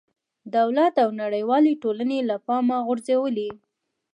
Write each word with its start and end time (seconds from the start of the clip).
دولت 0.55 0.93
او 1.03 1.09
نړېوالې 1.21 1.73
ټولنې 1.83 2.19
له 2.29 2.35
پامه 2.45 2.77
غورځولې. 2.87 3.49